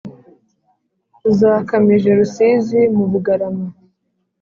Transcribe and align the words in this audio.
zakamije 1.37 2.09
rusizi, 2.19 2.81
mu 2.95 3.05
bugarama 3.11 3.67